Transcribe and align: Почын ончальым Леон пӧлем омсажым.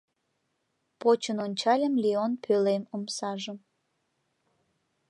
Почын 0.99 1.37
ончальым 1.45 1.93
Леон 2.03 2.33
пӧлем 2.43 2.83
омсажым. 2.93 3.57